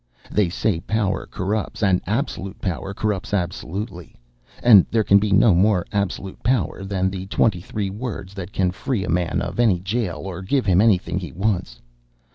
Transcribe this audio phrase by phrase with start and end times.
[0.31, 4.15] They say power corrupts; and absolute power corrupts absolutely.
[4.63, 8.71] And there can be no more absolute power than the twenty three words that can
[8.71, 11.79] free a man of any jail or give him anything he wants.